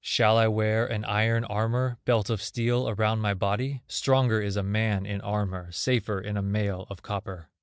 [0.03, 3.83] Shall I wear an iron armor, Belt of steel around my body?
[3.87, 7.49] Stronger is a man in armor, Safer in a mail of copper."